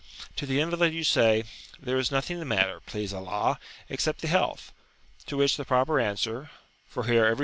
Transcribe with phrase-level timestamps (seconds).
[0.37, 1.43] To the invalid you say,
[1.79, 4.73] "There is nothing the matter, please Allah, except the health;"
[5.27, 6.49] to which the proper answer
[6.87, 7.39] for here every [p.